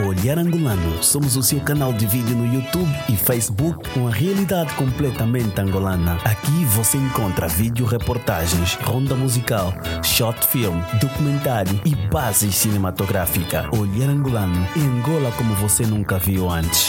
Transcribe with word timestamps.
Olhar 0.00 0.38
Angolano. 0.38 1.02
Somos 1.02 1.36
o 1.36 1.42
seu 1.42 1.60
canal 1.60 1.92
de 1.92 2.06
vídeo 2.06 2.34
no 2.34 2.52
YouTube 2.52 2.90
e 3.08 3.16
Facebook 3.16 3.88
com 3.90 4.08
a 4.08 4.10
realidade 4.10 4.74
completamente 4.74 5.60
angolana. 5.60 6.18
Aqui 6.24 6.64
você 6.64 6.96
encontra 6.96 7.46
vídeo 7.46 7.84
reportagens, 7.84 8.74
ronda 8.76 9.14
musical, 9.14 9.72
short 10.02 10.46
film, 10.46 10.80
documentário 10.98 11.78
e 11.84 11.94
bases 12.08 12.54
cinematográfica. 12.54 13.68
Olhar 13.76 14.08
Angolano. 14.08 14.66
Em 14.74 14.82
Angola 14.82 15.30
como 15.32 15.54
você 15.56 15.84
nunca 15.84 16.18
viu 16.18 16.50
antes. 16.50 16.88